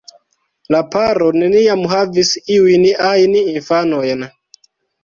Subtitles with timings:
[0.75, 4.31] La paro neniam havis iujn ajn infanojn.